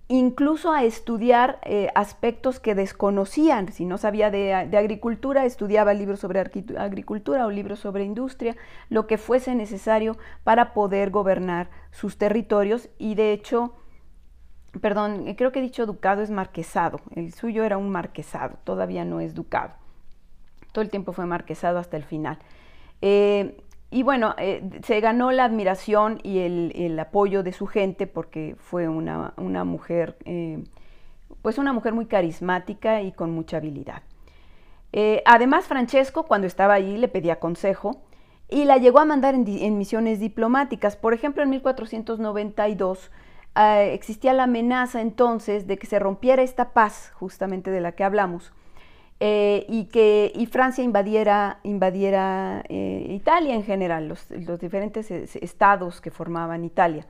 incluso 0.09 0.73
a 0.73 0.85
estudiar 0.85 1.61
eh, 1.62 1.88
aspectos 1.95 2.61
que 2.61 2.75
desconocían. 2.75 3.71
Si 3.73 3.85
no 3.85 3.99
sabía 3.99 4.31
de, 4.31 4.55
agricultura, 4.55 5.45
estudiaba 5.45 5.93
libros 5.93 6.21
sobre 6.21 6.41
agricultura 6.41 7.47
o 7.47 7.50
libros 7.50 7.81
sobre 7.81 8.05
industria, 8.05 8.57
lo 8.88 9.07
que 9.07 9.19
fuese 9.19 9.55
necesario 9.55 10.17
para 10.45 10.73
poder 10.73 11.11
gobernar 11.11 11.69
sus 11.91 12.17
territorios 12.17 12.88
y 12.99 13.15
de 13.15 13.33
hecho, 13.33 13.75
perdón, 14.81 15.35
creo 15.37 15.53
que 15.53 15.59
he 15.59 15.62
dicho 15.62 15.85
ducado 15.85 16.23
es 16.23 16.31
marquesado, 16.31 17.00
el 17.15 17.35
suyo 17.35 17.65
era 17.65 17.77
un 17.77 17.91
marquesado, 17.91 18.57
todavía 18.65 19.05
no 19.05 19.21
es 19.21 19.35
ducado. 19.35 19.75
Todo 20.73 20.83
el 20.83 20.91
tiempo 20.91 21.12
fue 21.12 21.27
marquesado 21.27 21.79
hasta 21.79 21.97
el 21.97 22.05
final. 22.05 22.38
Eh, 23.00 23.62
y 23.90 24.02
bueno, 24.02 24.35
eh, 24.37 24.62
se 24.85 25.00
ganó 25.00 25.33
la 25.33 25.45
admiración 25.45 26.21
y 26.23 26.40
el, 26.40 26.99
apoyo 26.99 27.42
de 27.42 27.52
su 27.52 27.66
gente 27.66 28.07
porque 28.07 28.54
fue 28.59 28.87
una, 28.87 29.33
mujer, 29.64 30.18
eh, 30.26 30.62
pues 31.40 31.57
una 31.57 31.73
mujer 31.73 31.95
muy 31.95 32.04
carismática 32.04 33.00
y 33.00 33.12
con 33.12 33.30
mucha 33.30 33.57
habilidad. 33.57 34.02
Eh, 34.92 35.23
además, 35.25 35.66
Francesco, 35.66 36.25
cuando 36.25 36.47
estaba 36.47 36.75
allí, 36.75 36.99
le 36.99 37.09
pedía 37.09 37.40
consejo 37.40 38.02
y 38.50 38.66
la 38.66 38.76
llegó 38.76 38.99
a 38.99 39.07
mandar 39.07 39.35
en, 39.35 39.78
misiones 39.78 40.21
diplomáticas. 40.21 40.97
Por 40.97 41.14
ejemplo, 41.14 41.42
en 41.42 41.50
1492 41.50 43.11
existía 43.90 44.35
la 44.35 44.45
amenaza 44.45 45.00
entonces 45.00 45.66
de 45.66 45.78
que 45.78 45.87
se 45.87 45.99
rompiera 45.99 46.42
esta 46.42 46.73
paz, 46.73 47.11
justamente 47.14 47.71
de 47.71 47.80
la 47.80 47.92
que 47.92 48.04
hablamos, 48.04 48.52
eh, 49.21 49.67
y 49.69 49.87
que 49.87 50.31
y 50.35 50.47
Francia 50.47 50.85
invadiera, 50.85 51.59
invadiera 51.65 52.63
eh, 52.69 53.07
Italia 53.11 53.55
en 53.55 53.65
general, 53.65 54.09
los, 54.09 54.29
diferentes 54.61 55.11
estados 55.11 56.01
que 56.01 56.11
formaban 56.11 56.65
Italia. 56.65 57.07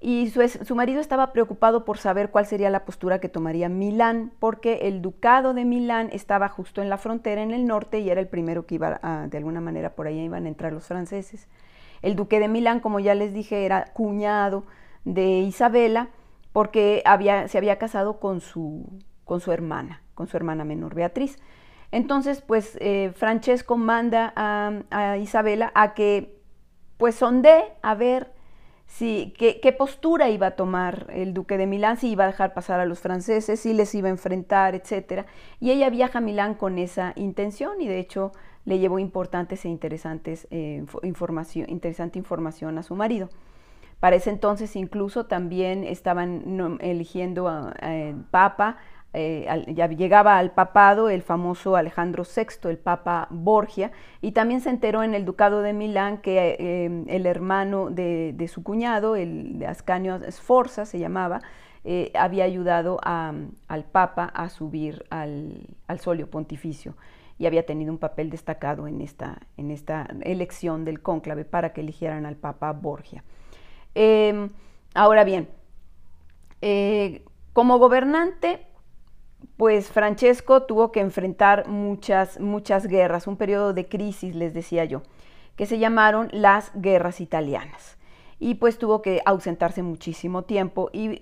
Y 0.00 0.30
su, 0.30 0.40
su, 0.48 0.74
marido 0.74 1.00
estaba 1.00 1.32
preocupado 1.32 1.84
por 1.84 1.98
saber 1.98 2.30
cuál 2.30 2.46
sería 2.46 2.70
la 2.70 2.84
postura 2.84 3.20
que 3.20 3.28
tomaría 3.28 3.68
Milán, 3.68 4.32
porque 4.40 4.88
el 4.88 5.00
ducado 5.00 5.54
de 5.54 5.64
Milán 5.64 6.10
estaba 6.12 6.48
justo 6.48 6.82
en 6.82 6.88
la 6.88 6.98
frontera 6.98 7.42
en 7.42 7.52
el 7.52 7.66
norte 7.66 8.00
y 8.00 8.10
era 8.10 8.20
el 8.20 8.26
primero 8.28 8.66
que 8.66 8.76
iba, 8.76 9.00
de 9.28 9.36
alguna 9.38 9.60
manera, 9.60 9.94
por 9.94 10.08
ahí 10.08 10.18
iban 10.18 10.46
a 10.46 10.48
entrar 10.48 10.72
los 10.72 10.86
franceses. 10.86 11.48
El 12.02 12.16
duque 12.16 12.40
de 12.40 12.48
Milán, 12.48 12.80
como 12.80 12.98
ya 12.98 13.14
les 13.14 13.32
dije, 13.32 13.64
era 13.64 13.84
cuñado 13.92 14.64
de 15.04 15.38
Isabela 15.40 16.08
porque 16.52 17.02
había, 17.04 17.48
se 17.48 17.58
había 17.58 17.78
casado 17.78 18.18
con 18.18 18.40
su, 18.40 18.84
con 19.24 19.40
su 19.40 19.52
hermana, 19.52 20.02
con 20.14 20.26
su 20.26 20.36
hermana 20.36 20.64
menor 20.64 20.94
Beatriz. 20.94 21.38
Entonces, 21.90 22.40
pues 22.40 22.78
eh, 22.80 23.12
Francesco 23.14 23.76
manda 23.76 24.32
a, 24.34 25.18
Isabela 25.18 25.72
a 25.74 25.94
que 25.94 26.40
pues 26.96 27.16
sonde 27.16 27.64
a 27.82 27.94
ver 27.94 28.32
si, 28.86 29.34
qué, 29.38 29.60
qué, 29.60 29.72
postura 29.72 30.28
iba 30.28 30.48
a 30.48 30.50
tomar 30.52 31.06
el 31.10 31.34
duque 31.34 31.58
de 31.58 31.66
Milán, 31.66 31.96
si 31.96 32.10
iba 32.10 32.24
a 32.24 32.28
dejar 32.28 32.54
pasar 32.54 32.80
a 32.80 32.86
los 32.86 33.00
franceses, 33.00 33.60
si 33.60 33.74
les 33.74 33.94
iba 33.94 34.08
a 34.08 34.10
enfrentar, 34.10 34.74
etc. 34.74 35.26
Y 35.60 35.70
ella 35.70 35.90
viaja 35.90 36.18
a 36.18 36.20
Milán 36.20 36.54
con 36.54 36.78
esa 36.78 37.12
intención 37.16 37.80
y 37.80 37.88
de 37.88 37.98
hecho 37.98 38.32
le 38.64 38.78
llevó 38.78 38.98
importantes 38.98 39.64
e 39.64 39.68
interesantes, 39.68 40.46
eh, 40.50 40.84
información, 41.02 41.68
interesante 41.68 42.18
información 42.18 42.78
a 42.78 42.82
su 42.82 42.94
marido. 42.94 43.28
Para 44.02 44.16
ese 44.16 44.30
entonces 44.30 44.74
incluso 44.76 45.26
también 45.26 45.84
estaban 45.84 46.78
eligiendo 46.80 47.48
a, 47.48 47.72
papa, 48.30 48.78
eh, 49.12 49.64
llegaba 49.96 50.38
al 50.38 50.52
papado 50.52 51.08
el 51.10 51.22
famoso 51.22 51.76
Alejandro 51.76 52.24
VI, 52.24 52.68
el 52.70 52.78
papa 52.78 53.28
Borgia, 53.30 53.92
y 54.20 54.32
también 54.32 54.60
se 54.60 54.70
enteró 54.70 55.02
en 55.02 55.14
el 55.14 55.24
ducado 55.24 55.62
de 55.62 55.72
Milán 55.72 56.18
que 56.18 56.56
eh, 56.58 57.04
el 57.08 57.26
hermano 57.26 57.90
de, 57.90 58.48
su 58.52 58.62
cuñado, 58.62 59.16
el 59.16 59.64
Ascanio 59.66 60.20
Sforza 60.30 60.84
se 60.86 60.98
llamaba, 60.98 61.40
había 62.14 62.44
ayudado 62.44 63.00
al 63.02 63.84
papa 63.90 64.24
a 64.24 64.48
subir 64.48 65.04
al, 65.10 65.66
al 65.88 65.98
solio 65.98 66.30
pontificio 66.30 66.94
y 67.42 67.46
había 67.46 67.66
tenido 67.66 67.90
un 67.90 67.98
papel 67.98 68.30
destacado 68.30 68.86
en 68.86 69.00
esta, 69.00 69.40
en 69.56 69.72
esta 69.72 70.06
elección 70.20 70.84
del 70.84 71.02
cónclave 71.02 71.44
para 71.44 71.72
que 71.72 71.80
eligieran 71.80 72.24
al 72.24 72.36
Papa 72.36 72.70
Borgia. 72.72 73.24
Em, 73.96 74.48
ahora 74.94 75.24
bien, 75.24 75.48
eh, 76.60 77.24
como 77.52 77.80
gobernante, 77.80 78.64
pues 79.62 79.92
Francesco 79.92 80.64
tuvo 80.64 80.90
que 80.90 80.98
enfrentar 80.98 81.68
muchas, 81.68 82.40
muchas 82.40 82.88
guerras, 82.88 83.28
un 83.28 83.36
periodo 83.36 83.72
de 83.72 83.86
crisis, 83.86 84.34
les 84.34 84.54
decía 84.54 84.84
yo, 84.86 85.02
que 85.54 85.66
se 85.66 85.78
llamaron 85.78 86.30
las 86.32 86.72
guerras 86.74 87.20
italianas 87.20 87.96
y 88.40 88.56
pues 88.56 88.76
tuvo 88.76 89.02
que 89.02 89.22
ausentarse 89.24 89.84
muchísimo 89.84 90.42
tiempo 90.42 90.90
y, 90.92 91.20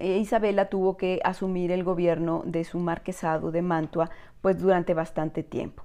e 0.00 0.16
Isabela 0.16 0.70
tuvo 0.70 0.96
que 0.96 1.20
asumir 1.22 1.70
el 1.70 1.84
gobierno 1.84 2.40
de 2.46 2.64
su 2.64 2.78
marquesado 2.78 3.50
de 3.50 3.60
Mantua 3.60 4.08
pues 4.40 4.58
durante 4.58 4.94
bastante 4.94 5.42
tiempo. 5.42 5.82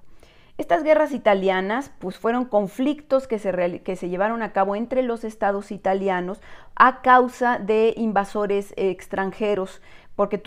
Estas 0.56 0.82
guerras 0.84 1.12
italianas 1.12 1.92
pues 1.98 2.16
fueron 2.16 2.46
conflictos 2.46 3.28
que 3.28 3.38
se, 3.38 3.82
que 3.82 3.96
se 3.96 4.08
llevaron 4.08 4.40
a 4.40 4.54
cabo 4.54 4.76
entre 4.76 5.02
los 5.02 5.24
estados 5.24 5.70
italianos 5.70 6.40
a 6.74 7.02
causa 7.02 7.58
de 7.58 7.92
invasores 7.98 8.72
extranjeros, 8.78 9.82
porque 10.18 10.42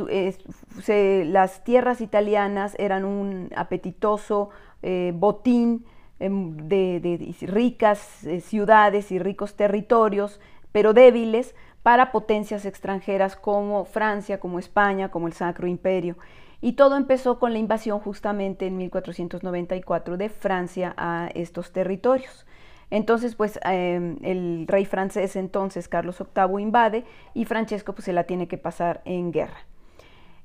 las 1.26 1.64
tierras 1.64 2.02
italianas 2.02 2.76
eran 2.78 3.06
un 3.06 3.50
apetitoso 3.56 4.50
eh, 4.84 5.14
botín 5.16 5.86
Em, 6.22 6.56
de, 6.68 7.36
ricas 7.48 8.24
eh, 8.26 8.42
ciudades 8.42 9.12
y 9.12 9.18
ricos 9.18 9.56
territorios, 9.56 10.40
pero 10.72 10.94
débiles 10.94 11.56
para 11.82 12.12
potencias 12.12 12.66
extranjeras 12.66 13.36
como 13.36 13.86
Francia, 13.86 14.40
como 14.40 14.60
España, 14.60 15.10
como 15.10 15.26
el 15.26 15.34
Sacro 15.34 15.66
Imperio. 15.66 16.16
Y 16.62 16.74
todo 16.74 16.96
empezó 16.96 17.40
con 17.40 17.54
la 17.54 17.58
invasión 17.58 18.00
justamente 18.00 18.68
en 18.68 18.78
1494 18.78 20.16
de 20.16 20.30
Francia 20.30 20.94
a 20.96 21.32
estos 21.34 21.72
territorios. 21.72 22.46
Entonces, 22.92 23.36
pues 23.36 23.60
em, 23.64 24.18
el 24.22 24.66
rey 24.68 24.86
francés 24.86 25.36
entonces, 25.36 25.88
Carlos 25.88 26.18
VIII, 26.20 26.62
invade 26.62 27.06
y 27.34 27.46
Francesco 27.46 27.94
pues 27.94 28.06
se 28.06 28.14
la 28.14 28.26
tiene 28.26 28.48
que 28.48 28.58
pasar 28.58 29.02
en 29.06 29.32
guerra. 29.32 29.66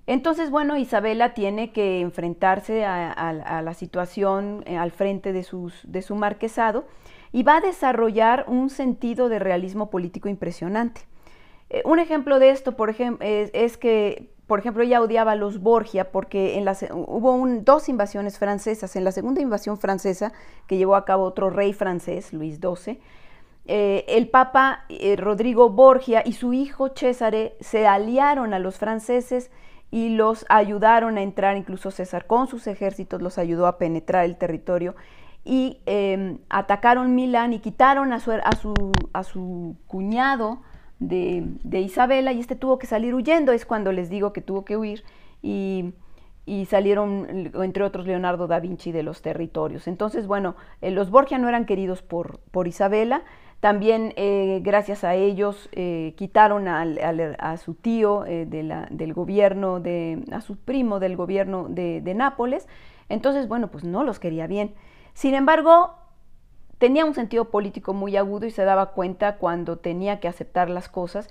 Entonces, 0.07 0.51
bueno, 0.51 0.77
Isabela 0.77 1.35
tiene 1.35 1.73
que 1.73 2.01
enfrentarse 2.01 2.85
a, 2.85 3.63
la 3.63 3.75
situación 3.75 4.63
eh, 4.67 4.77
al 4.77 4.93
frente 4.93 5.33
de, 5.33 5.43
su 5.43 6.15
marquesado 6.15 6.87
y 7.33 7.43
va 7.43 7.57
a 7.57 7.61
desarrollar 7.61 8.45
un 8.47 8.71
sentido 8.71 9.29
de 9.29 9.41
realismo 9.41 9.91
político 9.91 10.29
impresionante. 10.29 11.01
Eh, 11.71 11.83
un 11.85 11.99
ejemplo 11.99 12.39
de 12.39 12.51
esto, 12.51 12.77
por 12.77 12.89
ejemplo, 12.89 13.27
es, 13.27 13.77
que, 13.77 14.31
por 14.47 14.61
ejemplo, 14.61 14.83
ella 14.83 15.01
odiaba 15.01 15.33
a 15.33 15.37
los 15.37 15.61
Borgia 15.61 16.11
porque 16.13 16.63
hubo 16.93 17.47
dos 17.63 17.89
invasiones 17.89 18.39
francesas. 18.39 18.95
En 18.97 19.05
la 19.05 19.13
segunda 19.13 19.41
invasión 19.41 19.79
francesa, 19.79 20.33
que 20.67 20.77
llevó 20.77 20.95
a 20.95 21.05
cabo 21.05 21.25
otro 21.25 21.51
rey 21.51 21.73
francés, 21.73 22.33
Luis 22.33 22.61
XII, 22.61 23.01
eh, 23.67 24.05
el 24.09 24.29
Papa 24.29 24.85
Rodrigo 25.17 25.71
Borgia 25.71 26.23
y 26.25 26.35
su 26.35 26.53
hijo 26.53 26.91
Césare 26.95 27.57
se 27.61 27.87
aliaron 27.89 28.55
a 28.55 28.61
los 28.61 28.79
franceses 28.79 29.51
y 29.91 30.11
los 30.11 30.47
ayudaron 30.49 31.19
a 31.19 31.23
entrar, 31.23 31.57
incluso 31.57 31.91
César 31.91 32.27
con 32.27 32.47
sus 32.47 32.67
ejércitos 32.67 33.23
los 33.23 33.39
ayudó 33.39 33.67
a 33.67 33.79
penetrar 33.79 34.25
el 34.25 34.37
territorio 34.37 34.95
y 35.45 35.81
em, 35.87 36.39
atacaron 36.51 37.15
Milán 37.15 37.53
y 37.53 37.61
quitaron 37.61 38.13
a 38.13 38.19
su, 38.19 38.33
a 38.33 38.57
su, 38.57 38.75
a 39.13 39.23
su 39.23 39.77
cuñado 39.87 40.61
de, 40.99 41.81
Isabela 41.81 42.33
y 42.33 42.41
este 42.41 42.57
tuvo 42.57 42.79
que 42.79 42.87
salir 42.87 43.15
huyendo, 43.15 43.53
es 43.53 43.67
cuando 43.67 43.93
les 43.93 44.09
digo 44.09 44.33
que 44.33 44.41
tuvo 44.41 44.65
que 44.65 44.77
huir 44.77 45.05
y, 45.43 45.93
salieron, 46.69 47.53
entre 47.55 47.85
otros, 47.85 48.07
Leonardo 48.07 48.47
da 48.47 48.61
Vinci 48.61 48.93
de 48.93 49.03
los 49.03 49.21
territorios. 49.21 49.89
Entonces, 49.89 50.27
bueno, 50.27 50.55
eh, 50.81 50.91
los 50.91 51.11
Borgia 51.11 51.39
no 51.39 51.49
eran 51.49 51.67
queridos 51.67 52.03
por, 52.03 52.41
por 52.51 52.69
Isabela, 52.69 53.23
también 53.61 54.13
eh, 54.17 54.61
gracias 54.63 55.03
a 55.03 55.15
ellos 55.15 55.69
eh, 55.73 56.15
quitaron 56.17 56.69
a 56.69 57.57
su 57.57 57.75
tío 57.75 58.21
del 58.21 59.13
gobierno, 59.15 59.81
de, 59.81 60.23
a 60.31 60.41
su 60.41 60.57
primo 60.57 61.01
del 61.01 61.17
gobierno 61.17 61.67
de, 61.69 62.01
de, 62.01 62.15
Nápoles. 62.15 62.69
Entonces, 63.09 63.49
bueno, 63.49 63.69
pues 63.69 63.83
no 63.83 64.05
los 64.05 64.19
quería 64.21 64.47
bien. 64.47 64.75
Sin 65.15 65.35
embargo, 65.35 65.95
tenía 66.79 67.05
un 67.05 67.15
sentido 67.15 67.47
político 67.47 67.93
muy 67.95 68.17
agudo 68.17 68.47
y 68.47 68.51
se 68.51 68.65
daba 68.65 68.93
cuenta 68.93 69.37
cuando 69.37 69.79
tenía 69.79 70.21
que 70.21 70.29
aceptar 70.29 70.71
las 70.71 70.89
cosas. 70.89 71.29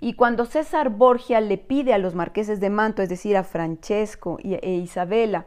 Y 0.00 0.14
cuando 0.14 0.44
César 0.44 0.90
Borgia 0.90 1.40
le 1.40 1.58
pide 1.58 1.92
a 1.92 1.98
los 1.98 2.14
marqueses 2.14 2.60
de 2.60 2.70
Manto, 2.70 3.02
es 3.02 3.08
decir, 3.08 3.36
a 3.36 3.42
Francesco 3.42 4.38
e 4.42 4.74
Isabela, 4.74 5.46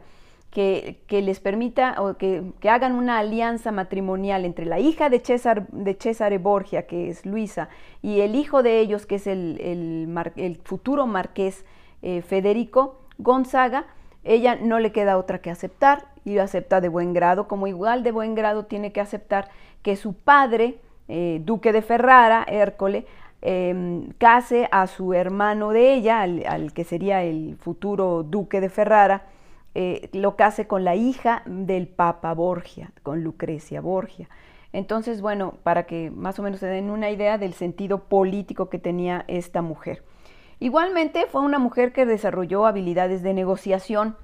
que, 0.52 1.00
les 1.08 1.40
permita 1.40 1.94
o 2.02 2.18
que, 2.18 2.52
hagan 2.68 2.94
una 2.94 3.18
alianza 3.18 3.72
matrimonial 3.72 4.44
entre 4.44 4.66
la 4.66 4.78
hija 4.78 5.08
de 5.08 5.20
César 5.20 5.66
de 5.68 5.94
Cesare 5.94 6.36
Borgia, 6.36 6.86
que 6.86 7.08
es 7.08 7.24
Luisa, 7.24 7.70
y 8.02 8.20
el 8.20 8.34
hijo 8.34 8.62
de 8.62 8.80
ellos, 8.80 9.06
que 9.06 9.14
es 9.14 9.26
el, 9.26 9.58
el, 10.36 10.60
futuro 10.62 11.06
marqués 11.06 11.64
eh, 12.02 12.20
Federico 12.20 12.98
Gonzaga, 13.16 13.86
ella 14.24 14.56
no 14.56 14.78
le 14.78 14.92
queda 14.92 15.18
otra 15.18 15.40
que 15.40 15.50
aceptar 15.50 16.06
y 16.24 16.38
acepta 16.38 16.80
de 16.80 16.88
buen 16.88 17.12
grado, 17.12 17.48
como 17.48 17.66
igual 17.66 18.02
de 18.02 18.12
buen 18.12 18.34
grado 18.34 18.66
tiene 18.66 18.92
que 18.92 19.00
aceptar 19.00 19.48
que 19.82 19.96
su 19.96 20.14
padre, 20.14 20.78
eh, 21.08 21.40
duque 21.44 21.72
de 21.72 21.82
Ferrara, 21.82 22.44
Hércole, 22.46 23.06
em, 23.40 24.10
case 24.18 24.68
a 24.70 24.86
su 24.86 25.14
hermano 25.14 25.70
de 25.70 25.94
ella, 25.94 26.22
al 26.22 26.72
que 26.72 26.84
sería 26.84 27.22
el 27.24 27.56
futuro 27.56 28.22
duque 28.22 28.60
de 28.60 28.68
Ferrara, 28.68 29.26
eh, 29.74 30.10
lo 30.12 30.36
case 30.36 30.66
con 30.66 30.84
la 30.84 30.96
hija 30.96 31.42
del 31.46 31.88
Papa 31.88 32.34
Borgia, 32.34 32.92
con 33.02 33.24
Lucrecia 33.24 33.80
Borgia. 33.80 34.28
Entonces, 34.72 35.20
bueno, 35.22 35.54
para 35.62 35.84
que 35.86 36.10
más 36.10 36.38
o 36.38 36.42
menos 36.42 36.60
se 36.60 36.66
den 36.66 36.90
una 36.90 37.10
idea 37.10 37.38
del 37.38 37.54
sentido 37.54 38.04
político 38.04 38.68
que 38.68 38.78
tenía 38.78 39.24
esta 39.28 39.62
mujer. 39.62 40.02
Igualmente 40.62 41.26
fue 41.26 41.40
una 41.40 41.58
mujer 41.58 41.92
que 41.92 42.06
desarrolló 42.06 42.66
habilidades 42.66 43.24
de 43.24 43.34
negociación. 43.34 44.14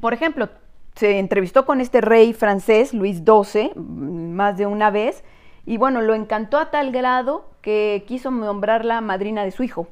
Por 0.00 0.14
ejemplo, 0.14 0.50
se 0.94 1.18
entrevistó 1.18 1.66
con 1.66 1.80
este 1.80 2.00
rey 2.00 2.32
francés, 2.32 2.94
Luis 2.94 3.24
XII, 3.24 3.72
más 3.74 4.56
de 4.56 4.66
una 4.66 4.92
vez, 4.92 5.24
y 5.64 5.78
bueno, 5.78 6.00
lo 6.00 6.14
encantó 6.14 6.58
a 6.58 6.70
tal 6.70 6.92
grado 6.92 7.50
que 7.60 8.04
quiso 8.06 8.30
nombrarla 8.30 9.00
madrina 9.00 9.42
de 9.42 9.50
su 9.50 9.64
hijo, 9.64 9.88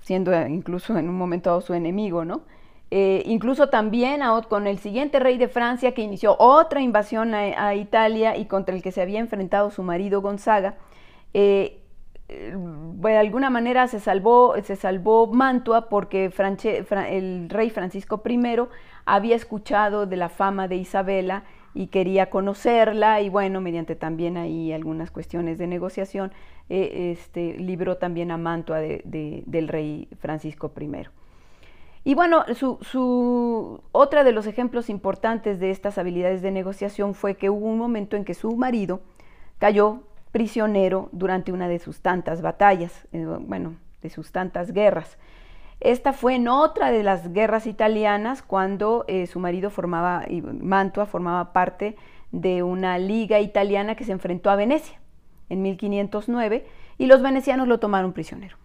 siendo 0.00 0.34
incluso 0.48 0.98
en 0.98 1.08
un 1.08 1.14
momento 1.16 1.60
su 1.60 1.74
enemigo, 1.74 2.24
¿no? 2.24 2.42
Eh, 2.90 3.22
incluso 3.26 3.68
también 3.68 4.22
con 4.48 4.66
el 4.66 4.80
siguiente 4.80 5.20
rey 5.20 5.38
de 5.38 5.46
Francia 5.46 5.94
que 5.94 6.02
inició 6.02 6.34
otra 6.40 6.80
invasión 6.80 7.32
a, 7.32 7.76
Italia 7.76 8.36
y 8.36 8.46
contra 8.46 8.74
el 8.74 8.82
que 8.82 8.90
se 8.90 9.00
había 9.00 9.20
enfrentado 9.20 9.70
su 9.70 9.84
marido 9.84 10.20
Gonzaga. 10.20 10.74
Eh, 11.32 11.81
de 12.32 13.16
alguna 13.16 13.50
manera 13.50 13.86
se 13.88 14.00
salvó, 14.00 14.54
se 14.62 14.76
salvó 14.76 15.26
Mantua 15.26 15.88
porque 15.88 16.32
el 17.08 17.48
rey 17.50 17.70
Francisco 17.70 18.22
I 18.24 18.58
había 19.04 19.36
escuchado 19.36 20.06
de 20.06 20.16
la 20.16 20.28
fama 20.28 20.68
de 20.68 20.76
Isabela 20.76 21.44
y 21.74 21.86
quería 21.88 22.30
conocerla 22.30 23.20
y 23.20 23.28
bueno, 23.28 23.60
mediante 23.60 23.96
también 23.96 24.36
ahí 24.36 24.72
algunas 24.72 25.10
cuestiones 25.10 25.58
de 25.58 25.66
negociación, 25.66 26.32
eh, 26.68 27.12
este, 27.12 27.54
libró 27.58 27.96
también 27.96 28.30
a 28.30 28.36
Mantua 28.36 28.78
del 28.78 29.68
rey 29.68 30.08
Francisco 30.20 30.72
I. 30.78 31.06
Y 32.04 32.14
bueno, 32.14 32.44
su, 32.54 33.80
otra 33.92 34.24
de 34.24 34.32
los 34.32 34.46
ejemplos 34.46 34.90
importantes 34.90 35.60
de 35.60 35.70
estas 35.70 35.98
habilidades 35.98 36.42
de 36.42 36.50
negociación 36.50 37.14
fue 37.14 37.36
que 37.36 37.48
hubo 37.48 37.66
un 37.66 37.78
momento 37.78 38.16
en 38.16 38.24
que 38.24 38.34
su 38.34 38.56
marido 38.56 39.00
cayó 39.58 40.02
prisionero 40.32 41.08
durante 41.12 41.52
una 41.52 41.68
de 41.68 41.78
sus 41.78 42.00
tantas 42.00 42.42
batallas, 42.42 43.06
eh, 43.12 43.24
bueno, 43.24 43.76
de 44.02 44.10
sus 44.10 44.32
tantas 44.32 44.72
guerras. 44.72 45.18
Esta 45.80 46.12
fue 46.12 46.36
en 46.36 46.48
otra 46.48 46.90
de 46.90 47.02
las 47.02 47.32
guerras 47.32 47.66
italianas 47.66 48.42
cuando 48.42 49.04
eh, 49.08 49.26
su 49.26 49.40
marido 49.40 49.70
formaba, 49.70 50.24
Mantua 50.60 51.06
formaba 51.06 51.52
parte 51.52 51.96
de 52.30 52.62
una 52.62 52.98
liga 52.98 53.40
italiana 53.40 53.94
que 53.94 54.04
se 54.04 54.12
enfrentó 54.12 54.50
a 54.50 54.56
Venecia 54.56 54.98
en 55.48 55.62
1509 55.62 56.66
y 56.98 57.06
los 57.06 57.20
venecianos 57.20 57.68
lo 57.68 57.78
tomaron 57.78 58.12
prisionero. 58.12 58.56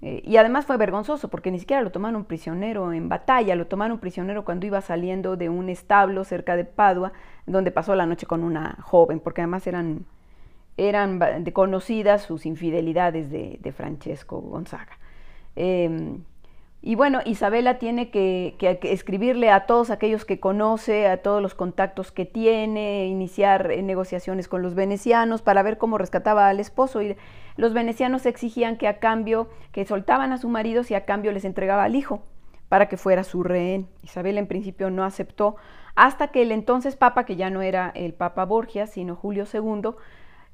Eh, 0.00 0.22
y 0.24 0.36
además 0.36 0.64
fue 0.64 0.76
vergonzoso 0.76 1.28
porque 1.28 1.50
ni 1.50 1.58
siquiera 1.58 1.82
lo 1.82 1.90
tomaron 1.90 2.24
prisionero 2.24 2.92
en 2.92 3.08
batalla, 3.08 3.56
lo 3.56 3.66
tomaron 3.66 3.98
prisionero 3.98 4.44
cuando 4.44 4.66
iba 4.66 4.80
saliendo 4.80 5.36
de 5.36 5.48
un 5.48 5.68
establo 5.68 6.22
cerca 6.24 6.54
de 6.54 6.64
Padua, 6.64 7.12
donde 7.46 7.72
pasó 7.72 7.96
la 7.96 8.06
noche 8.06 8.26
con 8.26 8.44
una 8.44 8.76
joven, 8.82 9.18
porque 9.18 9.40
además 9.40 9.66
eran, 9.66 10.04
eran 10.78 11.20
conocidas 11.52 12.22
sus 12.22 12.46
infidelidades 12.46 13.30
de, 13.30 13.72
Francesco 13.76 14.40
Gonzaga. 14.40 14.98
Em, 15.56 16.22
y 16.80 16.94
bueno, 16.94 17.18
Isabela 17.24 17.78
tiene 17.78 18.10
que, 18.10 18.56
escribirle 18.84 19.50
a 19.50 19.66
todos 19.66 19.90
aquellos 19.90 20.24
que 20.24 20.38
conoce, 20.38 21.08
a 21.08 21.20
todos 21.20 21.42
los 21.42 21.54
contactos 21.54 22.12
que 22.12 22.24
tiene, 22.24 23.06
iniciar 23.08 23.72
eh, 23.72 23.82
negociaciones 23.82 24.46
con 24.46 24.62
los 24.62 24.76
venecianos 24.76 25.42
para 25.42 25.64
ver 25.64 25.76
cómo 25.76 25.98
rescataba 25.98 26.48
al 26.48 26.60
esposo. 26.60 27.02
Y 27.02 27.16
los 27.56 27.74
venecianos 27.74 28.24
exigían 28.26 28.76
que 28.76 28.86
a 28.86 29.00
cambio, 29.00 29.48
que 29.72 29.84
soltaban 29.84 30.32
a 30.32 30.38
su 30.38 30.48
marido 30.48 30.84
si 30.84 30.94
a 30.94 31.04
cambio 31.04 31.32
les 31.32 31.44
entregaba 31.44 31.82
al 31.82 31.96
hijo 31.96 32.22
para 32.68 32.88
que 32.88 32.96
fuera 32.96 33.24
su 33.24 33.42
rehén. 33.42 33.88
Isabela 34.04 34.38
en 34.38 34.46
principio 34.46 34.90
no 34.90 35.04
aceptó, 35.04 35.56
hasta 35.96 36.28
que 36.28 36.42
el 36.42 36.52
entonces 36.52 36.94
papa, 36.94 37.24
que 37.24 37.34
ya 37.34 37.50
no 37.50 37.60
era 37.60 37.90
el 37.94 38.14
papa 38.14 38.44
Borgia, 38.44 38.86
sino 38.86 39.16
Julio 39.16 39.44
II, 39.52 39.94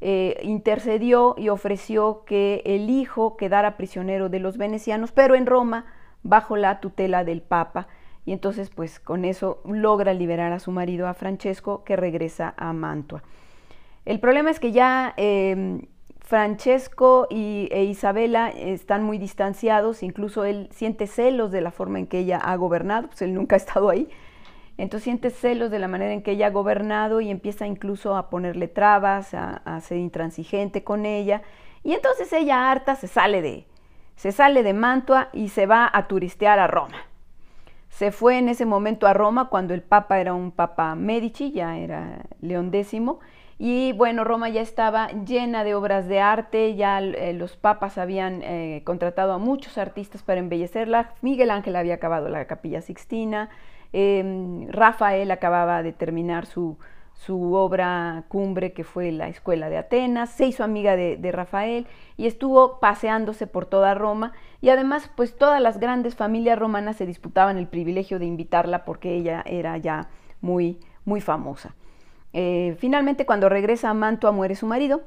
eh, 0.01 0.41
intercedió 0.43 1.35
y 1.39 1.49
ofreció 1.49 2.25
que 2.25 2.63
el 2.65 2.91
hijo 2.91 3.37
quedara 3.37 3.77
prisionero 3.77 4.29
de 4.29 4.41
los 4.41 4.57
venecianos, 4.57 5.13
pero 5.13 5.35
en 5.35 5.47
Roma 5.47 5.87
bajo 6.23 6.57
la 6.57 6.81
tutela 6.81 7.25
del 7.25 7.43
Papa 7.43 7.89
y 8.27 8.33
entonces 8.33 8.71
pues 8.71 9.01
con 9.01 9.25
eso 9.25 9.61
logra 9.65 10.15
liberar 10.15 10.53
a 10.53 10.59
su 10.59 10.71
marido, 10.71 11.07
a 11.07 11.15
Francesco, 11.15 11.85
que 11.85 11.97
regresa 11.97 12.55
a 12.57 12.73
Mantua. 12.73 13.23
El 14.05 14.21
problema 14.21 14.51
es 14.51 14.61
que 14.61 14.73
ya 14.73 15.15
em, 15.17 15.83
Francesco 16.21 17.27
y, 17.31 17.69
e 17.71 17.85
Isabela 17.85 18.49
están 18.49 19.03
muy 19.03 19.19
distanciados, 19.19 20.03
incluso 20.03 20.45
él 20.45 20.69
siente 20.73 21.07
celos 21.07 21.51
de 21.51 21.61
la 21.61 21.71
forma 21.71 21.99
en 21.99 22.07
que 22.07 22.19
ella 22.19 22.39
ha 22.39 22.57
gobernado, 22.57 23.09
pues 23.09 23.23
él 23.23 23.35
nunca 23.35 23.57
ha 23.57 23.59
estado 23.59 23.91
ahí, 23.91 24.09
entonces 24.77 25.05
siente 25.05 25.31
celos 25.31 25.71
de 25.71 25.79
la 25.79 25.89
manera 25.89 26.13
en 26.13 26.23
que 26.23 26.33
ella 26.33 26.49
ha 26.49 26.51
gobernado 26.51 27.21
y 27.21 27.31
empieza 27.31 27.67
incluso 27.67 28.17
a 28.17 28.31
ponerle 28.31 28.69
trabas, 28.69 29.35
a, 29.35 29.63
a 29.65 29.81
ser 29.81 29.99
intransigente 29.99 30.85
con 30.85 31.07
ella, 31.07 31.43
y 31.83 31.93
entonces 31.93 32.33
ella 32.33 32.71
harta 32.71 32.97
se 32.97 33.07
sale 33.07 33.43
de, 33.43 33.67
se 34.17 34.33
sale 34.33 34.63
de 34.63 34.73
Mantua 34.73 35.29
y 35.33 35.49
se 35.49 35.67
va 35.67 35.91
a 35.93 36.09
turistear 36.09 36.59
a 36.59 36.67
Roma. 36.67 36.97
Se 37.89 38.11
fue 38.11 38.39
en 38.39 38.49
ese 38.49 38.67
momento 38.67 39.07
a 39.07 39.13
Roma 39.13 39.49
cuando 39.49 39.73
el 39.73 39.83
Papa 39.83 40.19
era 40.19 40.35
un 40.35 40.51
Papa 40.51 40.97
Medici, 40.97 41.53
ya 41.53 41.79
era 41.79 42.23
León 42.41 42.71
X, 42.73 43.01
y 43.57 43.93
bueno, 43.93 44.25
Roma 44.25 44.49
ya 44.49 44.61
estaba 44.61 45.09
llena 45.13 45.63
de 45.63 45.77
obras 45.77 46.09
de 46.09 46.21
arte, 46.21 46.75
ya 46.75 46.99
eh, 46.99 47.33
los 47.35 47.57
papas 47.57 47.99
habían 47.99 48.43
eh, 48.43 48.83
contratado 48.85 49.33
a 49.33 49.39
muchos 49.39 49.79
artistas 49.79 50.25
para 50.25 50.41
embellecerla. 50.41 51.15
Miguel 51.23 51.53
Ángel 51.53 51.77
había 51.77 51.95
acabado 51.95 52.29
la 52.29 52.47
capilla 52.47 52.81
Sixtina, 52.81 53.51
em, 53.95 54.67
Rafael 54.71 55.31
acababa 55.31 55.83
de 55.85 55.93
terminar 55.93 56.47
su, 56.47 56.77
su 57.15 57.55
obra 57.55 58.25
cumbre 58.29 58.73
que 58.73 58.85
fue 58.85 59.13
la 59.13 59.29
Escuela 59.29 59.71
de 59.71 59.79
Atenas, 59.79 60.31
se 60.31 60.47
hizo 60.47 60.65
amiga 60.65 60.97
de, 60.97 61.33
Rafael 61.33 61.87
y 62.17 62.27
estuvo 62.27 62.81
paseándose 62.81 63.47
por 63.47 63.67
toda 63.67 63.95
Roma 63.95 64.33
y 64.61 64.71
además 64.71 65.11
pues 65.15 65.37
todas 65.37 65.61
las 65.63 65.79
grandes 65.79 66.17
familias 66.17 66.59
romanas 66.59 66.97
se 66.97 67.07
disputaban 67.07 67.57
el 67.57 67.69
privilegio 67.69 68.19
de 68.19 68.27
invitarla 68.27 68.85
porque 68.85 69.15
ella 69.15 69.43
era 69.47 69.79
ya 69.79 70.09
muy, 70.41 70.81
muy 71.05 71.21
famosa. 71.21 71.75
Eh, 72.33 72.75
finalmente 72.79 73.27
cuando 73.27 73.49
regresa 73.49 73.91
a 73.91 73.95
Mantua 73.95 74.33
muere 74.33 74.57
su 74.57 74.67
marido 74.67 75.03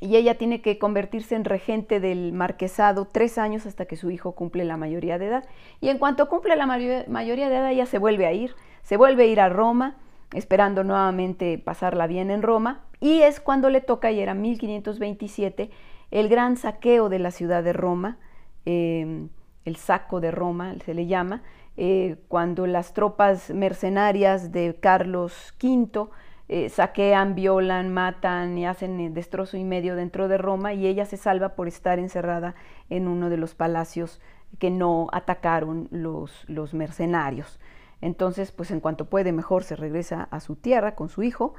y 0.00 0.16
ella 0.16 0.36
tiene 0.36 0.60
que 0.60 0.78
convertirse 0.78 1.34
en 1.34 1.44
regente 1.44 2.00
del 2.00 2.32
marquesado 2.32 3.06
tres 3.06 3.36
años 3.38 3.66
hasta 3.66 3.86
que 3.86 3.96
su 3.96 4.10
hijo 4.10 4.32
cumple 4.32 4.64
la 4.64 4.76
mayoría 4.76 5.18
de 5.18 5.26
edad. 5.26 5.44
Y 5.80 5.88
en 5.88 5.98
cuanto 5.98 6.28
cumple 6.28 6.54
la 6.56 6.66
mayoría 6.66 7.48
de 7.48 7.56
edad 7.56 7.70
ella 7.70 7.86
se 7.86 7.98
vuelve 7.98 8.26
a 8.26 8.32
ir, 8.32 8.54
se 8.82 8.96
vuelve 8.96 9.24
a 9.24 9.26
ir 9.26 9.40
a 9.40 9.48
Roma, 9.48 9.96
esperando 10.32 10.84
nuevamente 10.84 11.58
pasarla 11.58 12.06
bien 12.06 12.30
en 12.30 12.42
Roma, 12.42 12.84
y 13.00 13.22
es 13.22 13.40
cuando 13.40 13.70
le 13.70 13.80
toca, 13.80 14.10
y 14.10 14.20
era 14.20 14.34
1527, 14.34 15.70
el 16.10 16.28
gran 16.28 16.56
saqueo 16.56 17.08
de 17.08 17.18
la 17.18 17.30
ciudad 17.30 17.62
de 17.64 17.72
Roma, 17.72 18.18
em, 18.64 19.28
el 19.64 19.76
saco 19.76 20.20
de 20.20 20.30
Roma 20.30 20.74
se 20.84 20.94
le 20.94 21.06
llama, 21.06 21.42
eh, 21.76 22.16
cuando 22.28 22.66
las 22.66 22.92
tropas 22.92 23.50
mercenarias 23.50 24.52
de 24.52 24.76
Carlos 24.80 25.54
V 25.62 26.08
eh, 26.48 26.68
saquean, 26.70 27.34
violan, 27.34 27.92
matan 27.92 28.56
y 28.56 28.66
hacen 28.66 28.98
eh, 29.00 29.10
destrozo 29.10 29.56
y 29.56 29.64
medio 29.64 29.96
dentro 29.96 30.28
de 30.28 30.38
Roma 30.38 30.72
y 30.72 30.86
ella 30.86 31.04
se 31.04 31.16
salva 31.16 31.50
por 31.50 31.68
estar 31.68 31.98
encerrada 31.98 32.54
en 32.88 33.06
uno 33.06 33.28
de 33.28 33.36
los 33.36 33.54
palacios 33.54 34.20
que 34.58 34.70
no 34.70 35.08
atacaron 35.12 35.88
los, 35.90 36.48
los 36.48 36.72
mercenarios. 36.72 37.60
Entonces, 38.00 38.52
pues 38.52 38.70
en 38.70 38.80
cuanto 38.80 39.06
puede, 39.06 39.32
mejor 39.32 39.64
se 39.64 39.76
regresa 39.76 40.28
a 40.30 40.40
su 40.40 40.56
tierra 40.56 40.94
con 40.94 41.08
su 41.08 41.22
hijo. 41.22 41.54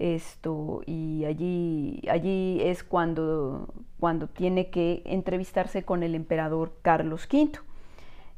Esto, 0.00 0.82
y 0.86 1.24
allí, 1.24 2.02
allí 2.10 2.60
es 2.62 2.82
cuando, 2.82 3.72
cuando 4.00 4.26
tiene 4.26 4.70
que 4.70 5.02
entrevistarse 5.04 5.84
con 5.84 6.02
el 6.02 6.16
emperador 6.16 6.72
Carlos 6.82 7.28
V, 7.32 7.60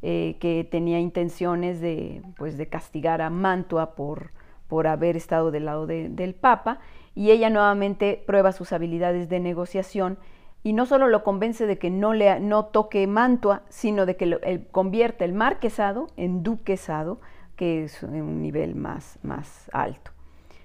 eh, 0.02 0.36
que 0.38 0.68
tenía 0.70 1.00
intenciones 1.00 1.80
de, 1.80 2.22
pues, 2.36 2.58
de 2.58 2.68
castigar 2.68 3.22
a 3.22 3.30
Mantua 3.30 3.94
por, 3.94 4.32
por 4.68 4.86
haber 4.86 5.16
estado 5.16 5.50
del 5.50 5.66
lado 5.66 5.86
del 5.86 6.34
Papa, 6.34 6.80
y 7.14 7.30
ella 7.30 7.50
nuevamente 7.50 8.22
prueba 8.26 8.52
sus 8.52 8.72
habilidades 8.72 9.28
de 9.28 9.40
negociación 9.40 10.18
y 10.62 10.72
no 10.72 10.84
solo 10.84 11.06
lo 11.06 11.22
convence 11.22 11.64
de 11.64 11.78
que 11.78 11.90
no, 11.90 12.12
le, 12.12 12.40
no 12.40 12.64
toque 12.64 13.06
Mantua, 13.06 13.62
sino 13.68 14.04
de 14.04 14.16
que 14.16 14.26
lo, 14.26 14.40
convierte 14.72 15.24
el 15.24 15.32
marquesado 15.32 16.08
en 16.16 16.42
duquesado, 16.42 17.20
que 17.54 17.84
es 17.84 18.02
un 18.02 18.42
nivel 18.42 18.74
más, 18.74 19.20
más 19.22 19.70
alto. 19.72 20.10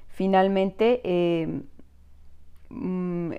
Finalmente, 0.07 1.01
eh, 1.03 1.61
mm, 2.69 3.33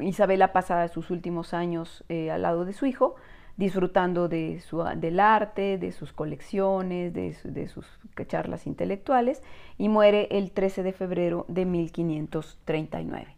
Isabela 0.00 0.52
pasa 0.52 0.88
sus 0.88 1.10
últimos 1.10 1.54
años 1.54 2.04
eh, 2.08 2.32
al 2.32 2.42
lado 2.42 2.64
de 2.64 2.72
su 2.72 2.86
hijo, 2.86 3.14
disfrutando 3.60 4.26
de 4.26 4.60
su, 4.60 4.82
del 4.96 5.20
arte, 5.20 5.78
de 5.78 5.92
sus 5.92 6.12
colecciones, 6.12 7.12
de, 7.12 7.68
sus 7.68 7.86
charlas 8.26 8.66
intelectuales, 8.66 9.42
y 9.78 9.88
muere 9.88 10.28
el 10.30 10.50
13 10.50 10.82
de 10.82 10.92
febrero 10.92 11.44
de 11.46 11.66
1539. 11.66 13.36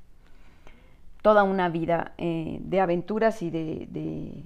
Toda 1.22 1.42
una 1.42 1.68
vida 1.68 2.12
eh, 2.18 2.58
de 2.62 2.80
aventuras 2.80 3.42
y 3.42 3.50
de, 3.50 4.44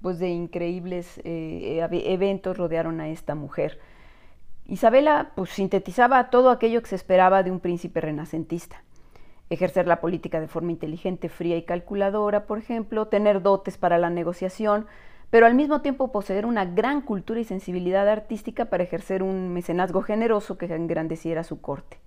pues 0.00 0.18
de 0.18 0.30
increíbles 0.30 1.20
eventos 1.24 2.56
rodearon 2.56 3.00
a 3.00 3.08
esta 3.08 3.34
mujer 3.34 3.78
Isabela 4.70 5.32
pues, 5.34 5.50
sintetizaba 5.50 6.30
todo 6.30 6.50
aquello 6.50 6.80
que 6.80 6.88
se 6.88 6.94
esperaba 6.94 7.42
de 7.42 7.50
un 7.50 7.58
príncipe 7.58 8.00
renacentista. 8.00 8.84
Ejercer 9.50 9.86
la 9.86 10.00
política 10.00 10.40
de 10.40 10.48
forma 10.48 10.70
inteligente, 10.70 11.28
fría 11.28 11.56
y 11.56 11.64
calculadora, 11.64 12.46
por 12.46 12.58
ejemplo, 12.58 13.08
tener 13.08 13.42
dotes 13.42 13.76
para 13.76 13.98
la 13.98 14.08
negociación, 14.08 14.86
pero 15.30 15.46
al 15.46 15.54
mismo 15.54 15.82
tiempo 15.82 16.12
poseer 16.12 16.46
una 16.46 16.64
gran 16.64 17.02
cultura 17.02 17.40
y 17.40 17.44
sensibilidad 17.44 18.08
artística 18.08 18.66
para 18.66 18.82
ejercer 18.82 19.22
un 19.22 19.52
mecenazgo 19.52 20.02
generoso 20.02 20.56
que 20.56 20.66
engrandeciera 20.66 21.44
su 21.44 21.60
corte. 21.60 21.98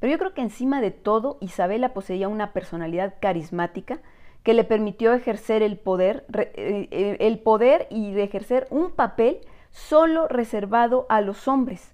Pero 0.00 0.12
yo 0.12 0.18
creo 0.18 0.32
que 0.32 0.42
encima 0.42 0.80
de 0.80 0.90
todo, 0.90 1.38
Isabela 1.40 1.92
poseía 1.92 2.28
una 2.28 2.52
personalidad 2.52 3.14
carismática 3.20 4.00
que 4.42 4.54
le 4.54 4.64
permitió 4.64 5.12
ejercer 5.12 5.62
el 5.62 5.76
poder, 5.76 6.24
eh, 6.32 6.88
eh, 6.90 7.16
el 7.20 7.38
poder 7.38 7.86
y 7.90 8.18
ejercer 8.18 8.66
un 8.70 8.90
papel 8.90 9.40
solo 9.70 10.26
reservado 10.26 11.06
a 11.08 11.20
los 11.20 11.46
hombres, 11.46 11.92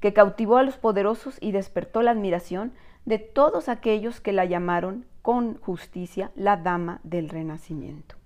que 0.00 0.12
cautivó 0.12 0.58
a 0.58 0.62
los 0.62 0.76
poderosos 0.76 1.38
y 1.40 1.52
despertó 1.52 2.02
la 2.02 2.10
admiración 2.10 2.72
de 3.06 3.18
todos 3.18 3.70
aquellos 3.70 4.20
que 4.20 4.32
la 4.32 4.44
llamaron 4.44 5.06
con 5.22 5.58
justicia 5.60 6.30
la 6.34 6.56
dama 6.56 7.00
del 7.02 7.28
renacimiento. 7.28 8.16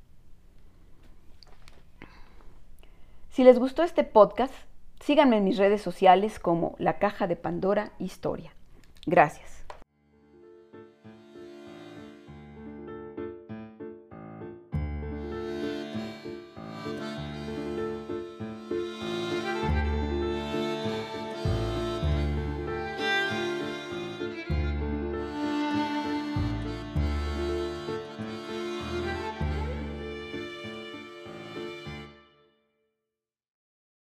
Si 3.30 3.44
les 3.44 3.58
gustó 3.58 3.84
este 3.84 4.02
podcast, 4.02 4.52
síganme 5.00 5.36
en 5.36 5.44
mis 5.44 5.56
redes 5.56 5.80
sociales 5.82 6.40
como 6.40 6.74
La 6.78 6.98
Caja 6.98 7.26
de 7.28 7.36
Pandora 7.36 7.92
Historia. 7.98 8.52
Gracias. 9.06 9.64